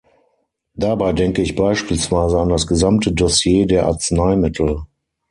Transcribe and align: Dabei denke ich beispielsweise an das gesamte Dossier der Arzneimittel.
Dabei 0.73 1.13
denke 1.13 1.43
ich 1.43 1.53
beispielsweise 1.55 2.39
an 2.39 2.49
das 2.49 2.65
gesamte 2.65 3.11
Dossier 3.13 3.67
der 3.67 3.85
Arzneimittel. 3.85 4.87